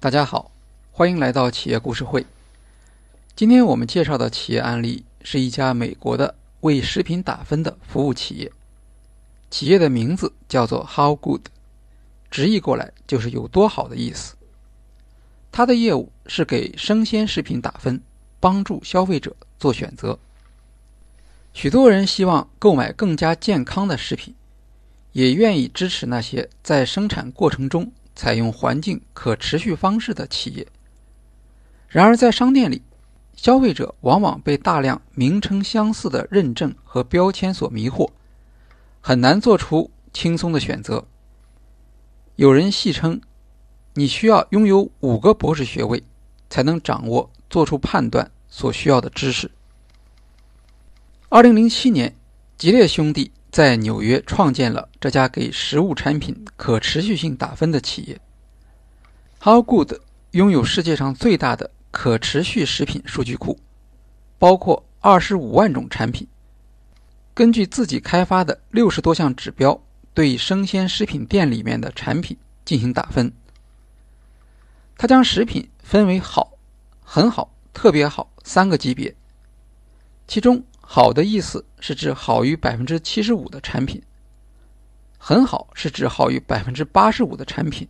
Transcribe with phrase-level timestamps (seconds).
[0.00, 0.52] 大家好，
[0.92, 2.24] 欢迎来到企业故事会。
[3.34, 8.52] 今天我们介绍的企业案例是一家美国的为食品打分的服务企业，
[9.50, 11.46] 企业的名字叫做 How Good，
[12.30, 14.36] 直译过来就是有多好的意思。
[15.50, 18.00] 它的业务是给生鲜食品打分，
[18.38, 20.16] 帮助消费者做选择。
[21.52, 24.32] 许多人希望购买更加健康的食品，
[25.10, 27.90] 也愿意支持那些在生产过程中。
[28.18, 30.66] 采用环境可持续方式的企业。
[31.86, 32.82] 然而，在商店里，
[33.36, 38.10] 消费者往往被大量名称相似的认证和标签所迷惑，
[39.00, 41.06] 很难做出轻松的选择。
[42.34, 43.20] 有人戏称，
[43.94, 46.02] 你需要拥有五个博士学位，
[46.50, 49.48] 才能掌握做出判断所需要的知识。
[51.28, 52.12] 二零零七年，
[52.56, 53.30] 吉列兄弟。
[53.58, 58.20] 在纽约创建了这家给食物产品可持续性打分的企业。
[59.40, 59.94] How Good
[60.30, 63.58] 拥有世界上最大的可持续食品数据库，
[64.38, 66.28] 包括二十五万种产品。
[67.34, 69.82] 根据自己开发的六十多项指标，
[70.14, 73.32] 对生鲜食品店里面的产品进行打分。
[74.96, 76.52] 他将食品分为好、
[77.02, 79.16] 很好、特别好三个级别，
[80.28, 80.62] 其中。
[80.90, 84.02] 好的意思是指好于百分之七十五的产品，
[85.18, 87.86] 很好是指好于百分之八十五的产品，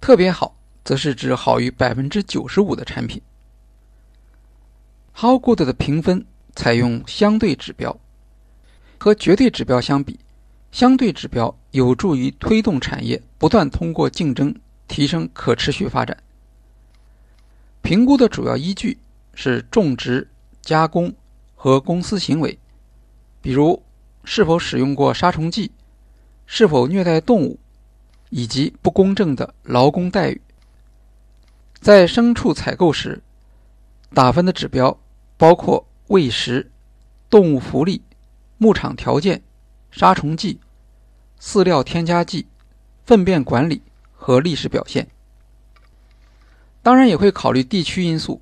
[0.00, 3.20] 特别好则是指好于百分之九十五的产品。
[5.16, 7.98] How Good 的评分采用相对指标，
[8.98, 10.20] 和绝对指标相比，
[10.70, 14.54] 相对指标有助于推动产业不断通过竞争
[14.86, 16.16] 提升可持续发展。
[17.82, 18.96] 评估的主要依据
[19.34, 20.30] 是种植、
[20.62, 21.12] 加工。
[21.66, 22.56] 和公司行为，
[23.42, 23.82] 比如
[24.22, 25.72] 是否使用过杀虫剂，
[26.46, 27.58] 是否虐待动物，
[28.30, 30.40] 以及不公正的劳工待遇。
[31.80, 33.20] 在牲畜采购时，
[34.14, 34.96] 打分的指标
[35.36, 36.70] 包括喂食、
[37.28, 38.00] 动物福利、
[38.58, 39.42] 牧场条件、
[39.90, 40.60] 杀虫剂、
[41.40, 42.46] 饲料添加剂、
[43.04, 43.82] 粪便管理
[44.14, 45.08] 和历史表现。
[46.80, 48.40] 当然，也会考虑地区因素。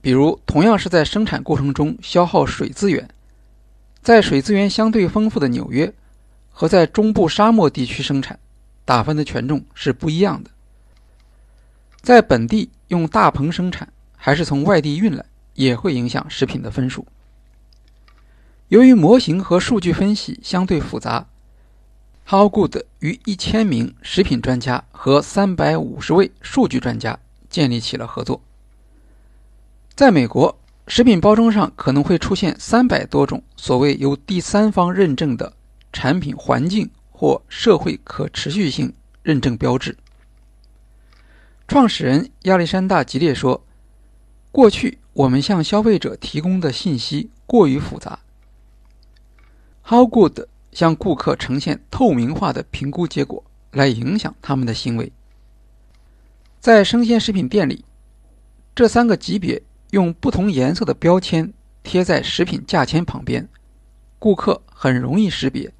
[0.00, 3.08] 比如，同样是在生产过程中消耗水资源，
[4.00, 5.92] 在水资源相对丰富的纽约
[6.50, 8.38] 和在中部沙漠地区生产，
[8.84, 10.50] 打分的权重是不一样的。
[12.00, 17.04] 在本地用大棚生产，还是从外地运来，也会影响食品的分数。
[18.68, 21.26] 由于模型和数据分析相对复杂
[22.28, 27.18] ，How Good 与一千名食品专家和三百五十位数据专家
[27.50, 28.40] 建立起了合作。
[29.98, 35.52] 在美国，食品包装上可能会出现三百多种所谓由第三方认证的
[35.92, 38.94] 产品环境或社会可持续性
[39.24, 39.96] 认证标志。
[41.66, 43.60] 创始人亚历山大·吉列说
[44.52, 48.20] ：“过去我们向消费者提供的信息过于复杂。
[49.82, 53.42] How Good 向顾客呈现透明化的评估结果，
[53.72, 55.10] 来影响他们的行为。
[56.60, 57.84] 在生鲜食品店里，
[58.76, 63.48] 这三个级别。”用不同颜色的标签贴在食品价签旁边，
[64.18, 65.72] 顾客很容易识别，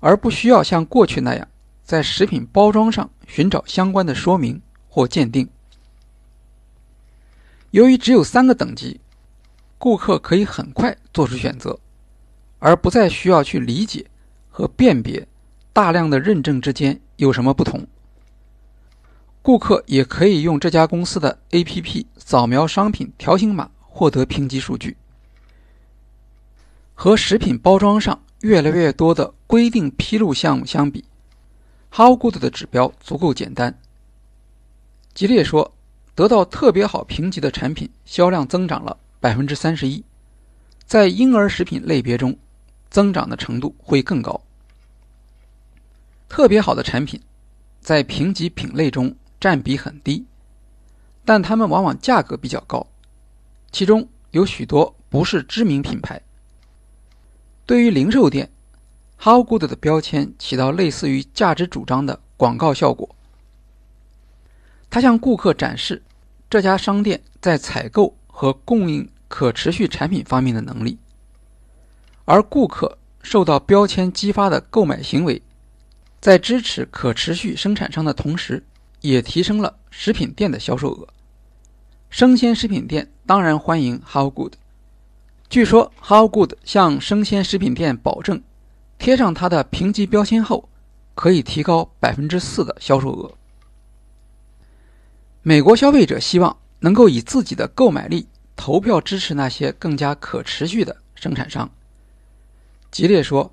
[0.00, 1.48] 而不需要像过去那样
[1.82, 5.48] 在食品包装上寻找相关的说明或鉴定。
[7.72, 9.00] 由于只有三个等级，
[9.76, 11.78] 顾客可以很快做出选择，
[12.58, 14.06] 而不再需要去理解
[14.48, 15.26] 和辨别
[15.72, 17.86] 大量的认证之间有什么不同。
[19.48, 24.94] 顾客也可以用这家公司的 APP 扫描商品条形码，获得评级数据。
[26.92, 31.02] 和食品包装上越来越多的规定披露项目相比
[31.90, 33.78] ，How Good 的指标足够简单。
[35.14, 35.72] 吉列说，
[36.14, 40.04] 得到特别好评级的产品销量增长了百分之三十一，
[40.84, 42.36] 在婴儿食品类别中，
[42.90, 44.38] 增长的程度会更高。
[46.28, 47.18] 特别好的产品，
[47.80, 49.16] 在评级品类中。
[49.40, 50.26] 占比很低，
[51.24, 52.86] 但它们往往价格比较高，
[53.70, 56.20] 其中有许多不是知名品牌。
[57.64, 58.50] 对于零售店
[59.20, 63.14] ，How Good 的标签起到类似于价值主张的广告效果。
[64.90, 66.02] 它向顾客展示
[66.48, 70.98] 这家商店在采购和供应可持续产品方面的能力，
[72.24, 75.42] 而顾客受到标签激发的购买行为，
[76.20, 78.64] 在支持可持续生产商的同时。
[79.00, 81.08] 也提升了食品店的销售额。
[82.10, 84.54] 生鲜食品店当然欢迎 How Good。
[85.48, 88.42] 据说 How Good 向生鲜食品店保证，
[88.98, 90.68] 贴上它的评级标签后，
[91.14, 93.34] 可以提高百分之四的销售额。
[95.42, 101.70] 美国消费者希望能够以自己的购买力投票支持那些更加可持续的生产商。
[102.90, 103.52] 吉列说：“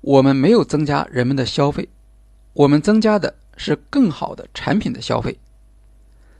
[0.00, 1.88] 我们没有增加人们的消费，
[2.52, 5.38] 我们增加的是更好的产品的消费。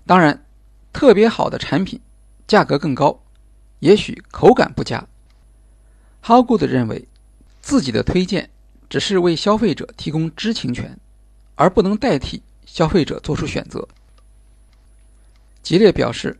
[0.06, 0.46] 当然，
[0.92, 2.00] 特别好的产品
[2.46, 3.20] 价格更高，
[3.80, 5.06] 也许口感不佳。”
[6.24, 7.06] Howgood 认为，
[7.60, 8.48] 自己的推荐
[8.88, 10.98] 只是为消费者提供知情权，
[11.56, 13.86] 而不能代替消费者做出选择。
[15.62, 16.38] 吉列表示：“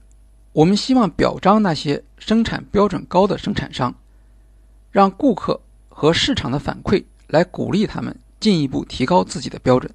[0.53, 3.95] 我们希望表彰那些生产标准高的生产商，
[4.91, 5.61] 让顾客。”
[6.01, 9.93] 和市场的反馈来鼓励他们进一步提高自己的标准。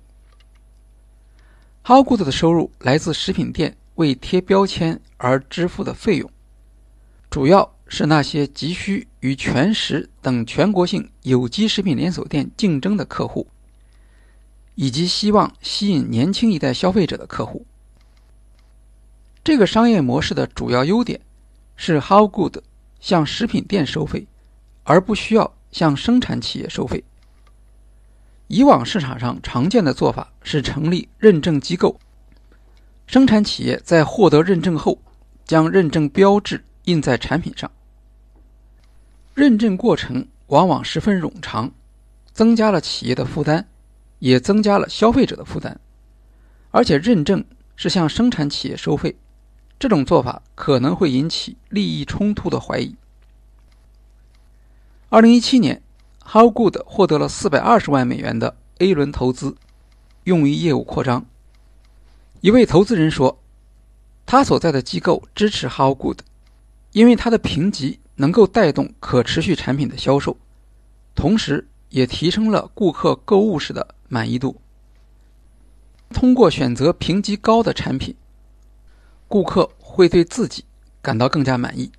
[1.86, 6.32] Howgood 的收入来自食品店为贴标签而支付的费用，
[7.30, 13.48] 主要是那些急需与全食等全国性有机食品连锁店竞争的客户，
[14.76, 17.66] 以及希望吸引年轻一代消费者的客户。
[19.44, 21.20] 这个商业模式的主要优点
[21.76, 22.62] 是 Howgood
[23.02, 24.26] 向食品店收费，
[24.84, 25.54] 而不需要。
[25.74, 27.04] 向生产企业收费。
[28.48, 32.00] 以往市场上常见的做法是成立认证机构，
[33.08, 34.98] 生产企业在获得认证后，
[35.46, 37.70] 将认证标志印在产品上。
[39.34, 41.72] 认证过程往往十分冗长，
[42.34, 43.66] 增加了企业的负担，
[44.20, 45.80] 也增加了消费者的负担。
[46.70, 47.44] 而且认证
[47.76, 49.16] 是向生产企业收费，
[49.80, 52.96] 这种做法可能会引起利益冲突的怀疑。
[55.10, 55.82] 二零一七年
[56.28, 59.56] ，Howgood 获得了四百二十万美元的 A 轮投资，
[60.24, 61.26] 用于业务扩张。
[62.42, 63.40] 一位投资人说
[64.26, 66.18] ：“他所在的机构支持 Howgood，
[66.92, 70.36] 因为他的评级能够带动可持续产品的销售，
[71.16, 74.60] 同时也提升了顾客购物时的满意度。
[76.10, 78.16] 通过选择评级高的产品，
[79.28, 80.66] 顾客会对自己
[81.02, 81.92] 感到更加满意。”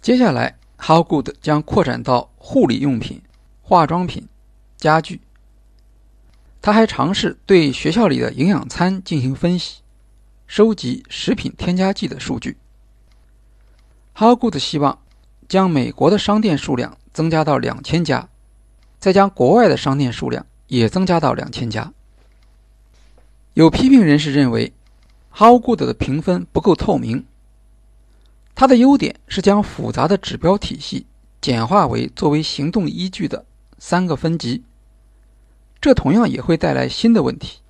[0.00, 0.59] 接下来。
[0.80, 3.20] Howgood 将扩展到护理用品、
[3.62, 4.26] 化妆品、
[4.76, 5.20] 家具。
[6.62, 9.80] 他还尝试对学校里的营养餐进行分析，
[10.46, 12.56] 收集食品添加剂的数据。
[14.16, 14.98] Howgood 希望
[15.48, 18.28] 将美国的商店数量增加到两千家，
[18.98, 21.92] 再将国外的商店数量也增加到两千家。
[23.54, 24.72] 有批评人士认为
[25.34, 27.26] ，Howgood 的评分不够透明。
[28.60, 31.06] 它的优点是将复杂的指标体系
[31.40, 33.42] 简化为作为行动依据的
[33.78, 34.62] 三个分级，
[35.80, 37.60] 这同样也会带来新的问题。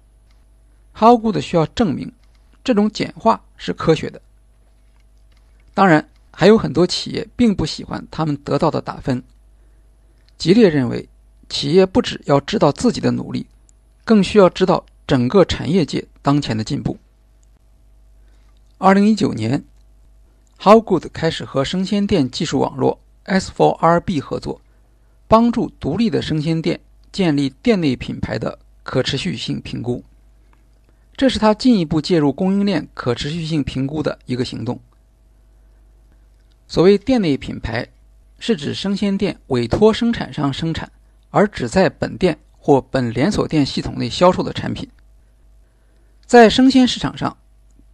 [0.97, 2.13] Howgood 需要证明
[2.65, 4.21] 这种简化是科学的。
[5.75, 9.23] 当然，还有很多企业并不喜欢他们得到的打分。
[10.39, 11.09] 吉列认为，
[11.49, 13.47] 企业不只要知道自己的努力，
[14.05, 16.99] 更需要知道整个产业界当前的进步。
[18.79, 19.63] 二零一九年。
[20.63, 24.61] Howgood 开始和生鲜店技术网络 S4RB 合作，
[25.27, 26.79] 帮助独立的生鲜店
[27.11, 30.05] 建立店内品牌的可持续性评估。
[31.17, 34.79] 这是他进一步介入供应链可持续性评估的一个行动。
[36.69, 37.89] 所谓店内品牌，
[38.39, 40.93] 是指生鲜店委托生产商生产，
[41.31, 44.87] 而只在本店或本连锁店系统内销售的产品。
[46.27, 47.39] 在生鲜市场上，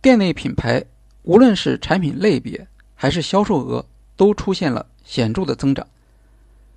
[0.03, 0.85] 店内品牌。
[1.27, 3.85] 无论是产品类别还是销售额，
[4.17, 5.85] 都出现了显著的增长，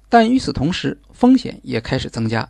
[0.09, 2.49] 但与此同时，风险也开始增加。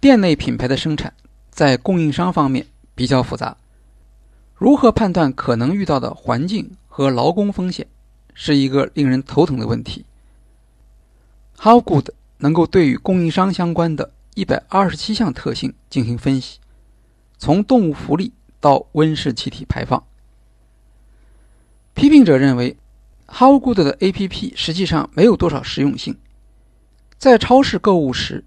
[0.00, 1.14] 店内品牌的生产
[1.48, 3.56] 在供应商方面比较复杂，
[4.56, 7.86] 如何判断可能遇到的环境和劳工风险，
[8.34, 10.04] 是一个令人头疼的问题。
[11.56, 16.58] Howgood 能够对与供应商相关的一百二十七项特性进行分析，
[17.38, 18.32] 从动物福利。
[18.60, 20.04] 到温室气体排放，
[21.94, 22.76] 批评者认为
[23.26, 26.16] ，Howgood 的 APP 实际上没有多少实用性。
[27.18, 28.44] 在超市购物时，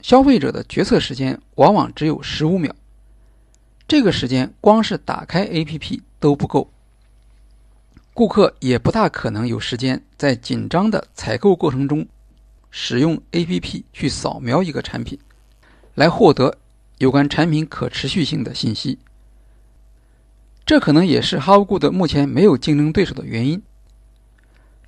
[0.00, 2.74] 消费者的决策时间往往只有十五秒，
[3.88, 6.70] 这个时间光是打开 APP 都不够。
[8.14, 12.06] 顾客也不大可能有时间在紧张的采购过程中
[12.70, 15.18] 使用 APP 去扫描一个产品，
[15.94, 16.56] 来获得
[16.98, 18.98] 有关产品可持续性的信息。
[20.76, 23.62] 这可能也是 Howgood 目前没有竞争对手的原因。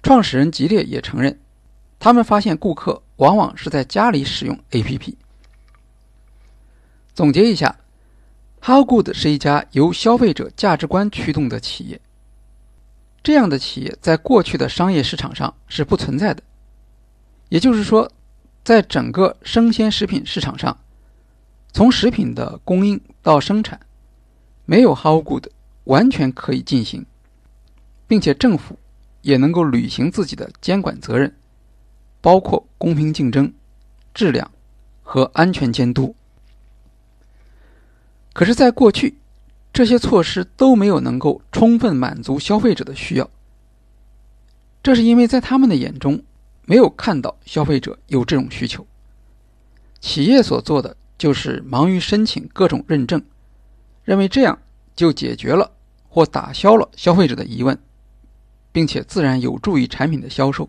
[0.03, 1.41] 创始人吉列也承认，
[1.99, 5.15] 他们发现顾客往往是在家里使用 APP。
[7.15, 7.75] 总结一下
[8.61, 11.99] ，Howgood 是一家由消费者价值观驱动的企业。
[13.23, 16.43] 这样的企业在过去的商业市场上是不存在的。
[17.49, 18.13] 也就是说，
[18.63, 20.79] 在整个生鲜食品市场上，
[21.73, 23.81] 从食品的供应到生产。
[24.67, 25.47] 没有 How Good
[25.89, 27.05] 完全可以进行，
[28.07, 28.79] 并且政府
[29.23, 31.35] 也能够履行自己的监管责任，
[32.21, 33.53] 包括公平竞争、
[34.13, 34.51] 质量
[35.03, 36.15] 和安全监督。
[38.35, 39.17] 可是，在过去，
[39.73, 43.29] 这些措施都没有能够充分满足消费者的需要。
[44.83, 46.23] 这是因为在他们的眼中，
[46.67, 48.87] 没有看到消费者有这种需求。
[50.01, 53.23] 企业所做的就是忙于申请各种认证，
[54.05, 54.59] 认为这样
[54.95, 55.73] 就解决了
[56.09, 57.79] 或打消了消费者的疑问，
[58.73, 60.69] 并且自然有助于产品的销售。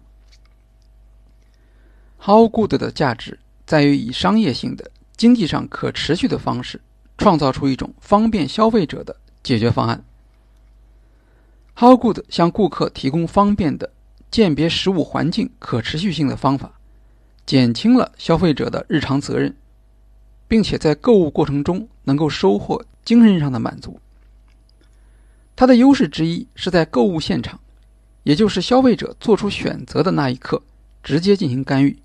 [2.21, 6.81] How Good 的价值在于以商业性的、经济上可持续的方式，
[7.17, 10.03] 创造出一种方便消费者的解决方案。
[11.75, 13.91] How Good 向顾客提供方便的
[14.29, 16.73] 鉴别食物环境可持续性的方法。
[17.45, 19.55] 减轻了消费者的日常责任，
[20.47, 23.99] 并且在购物过程中能够收获精神上的满足。
[25.59, 27.59] 它的优势之一是在购物现场，
[28.23, 30.63] 也就是消费者做出选择的那一刻，
[31.03, 32.01] 直接进行干预。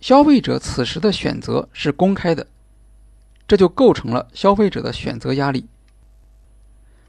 [0.00, 2.46] 消费者此时的选择是公开的，
[3.46, 5.66] 这就构成了消费者的选择压力。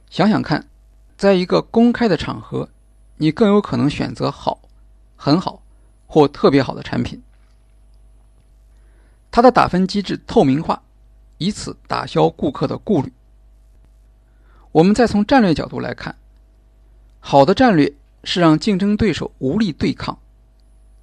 [0.09, 0.67] 想想看，
[1.15, 2.67] 在一个公开的场合，
[3.15, 4.59] 你更有可能选择好，
[5.15, 5.63] 很好。
[6.07, 7.21] 或特别好的产品，
[9.31, 10.81] 它的打分机制透明化，
[11.37, 13.13] 以此打消顾客的顾虑。
[14.71, 16.15] 我们再从战略角度来看，
[17.19, 17.91] 好的战略
[18.23, 20.19] 是让竞争对手无力对抗，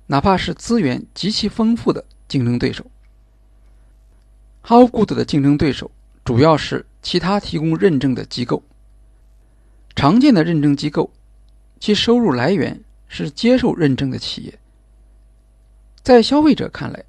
[0.06, 2.84] 哪怕是资源极其丰富的竞争对手。
[4.62, 5.90] How Good 的竞争对手
[6.24, 8.62] 主要是其他提供认证的机构。
[9.94, 11.10] 常见的认证机构，
[11.80, 14.58] 其收入来源是接受认证的企业。
[16.02, 17.04] 在消费者看来，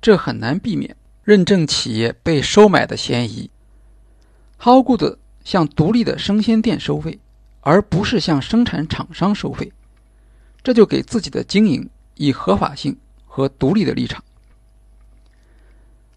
[0.00, 3.50] 这很难避免认证企业被收买的嫌疑。
[4.58, 5.18] How Good
[5.50, 7.18] 向独立的生鲜店收费，
[7.58, 9.72] 而不是向生产厂商收费，
[10.62, 14.22] 这就给自己的经营以合法性和独立的立场。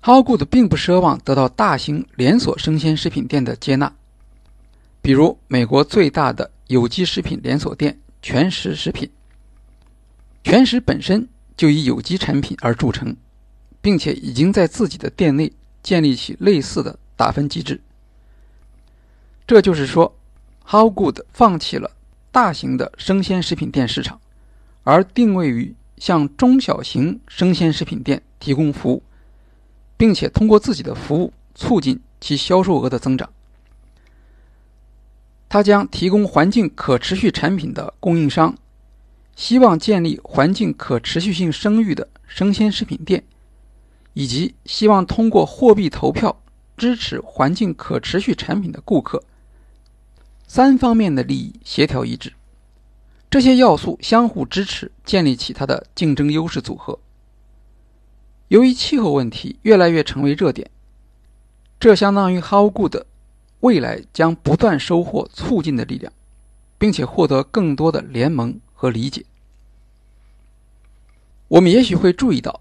[0.03, 3.91] How Good 并不奢望得到大型连锁生鲜食品店的接纳，
[5.01, 9.09] 比如美国最大的有机食品连锁店全食食品。
[10.43, 11.27] 全食本身。
[11.55, 13.15] 就以有机产品而著称，
[13.79, 17.79] 并且已经在自己的店内建立起类似的打分机制。
[19.45, 20.15] 这就是说
[20.65, 21.91] ，How Good 放弃了
[22.31, 24.19] 大型的生鲜食品店市场，
[24.83, 29.03] 而定位于向中小型生鲜食品店提供服务，
[29.97, 33.29] 并且通过自己的服务促进其销售额的增长。
[35.50, 38.55] 他将提供环境可持续产品的供应商。
[39.35, 43.23] 希望建立环境可持续性声誉的生鲜食品店，
[44.13, 46.39] 以及希望通过货币投票
[46.77, 49.23] 支持环境可持续产品的顾客，
[50.47, 52.33] 三方面的利益协调一致，
[53.29, 57.00] 这些要素相互支持，建立起它的竞争优势组合。
[58.50, 60.69] 由于气候问题越来越成为热点，
[61.79, 62.97] 这相当于 How Good
[63.62, 66.13] 未来将不断收获促进的力量，
[66.77, 68.59] 并且获得更多的联盟。
[68.75, 69.23] 和理解，
[71.47, 72.59] 我们也许会注意到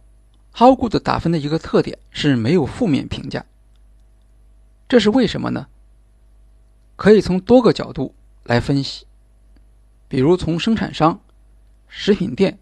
[0.54, 3.44] ，How Good 打分的一个特点是没有负面评价。
[4.88, 5.66] 这是为什么呢？
[7.02, 9.04] 可以从多个角度来分析，
[10.06, 11.18] 比如从生产商、
[11.88, 12.60] 食品店，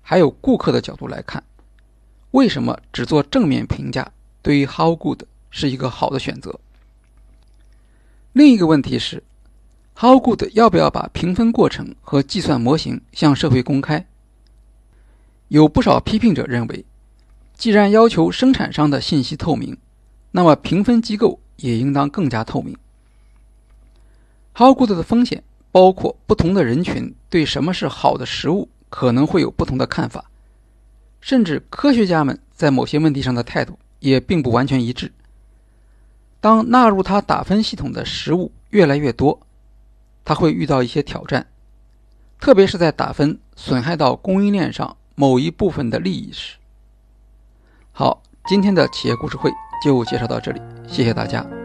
[0.00, 1.42] 还有顾客的角度来看，
[2.30, 6.60] 为什么只做正面评价对于 How Good 是一个好的选择？
[8.32, 9.24] 另一个问题是。
[9.96, 14.06] How Good 要不要把评分过程和计算模型向社会公开？
[15.48, 16.84] 有不少批评者认为，
[17.56, 19.76] 既然要求生产商的信息透明，
[20.30, 22.78] 那么评分机构也应当更加透明。
[24.60, 30.26] How Good 的风险包括不同的人群对什么是好的食物可能会有不同的看法，
[31.22, 35.14] 甚至科学家们在某些问题上的态度也并不完全一致。
[36.42, 39.40] 当纳入它打分系统的食物越来越多，
[40.26, 41.46] 他会遇到一些挑战，
[42.38, 46.58] 特别是在打分损害到供应链上某一部分的利益时。
[47.92, 49.50] 好，今天的企业故事会
[49.82, 51.59] 就介绍到这里，谢谢大家。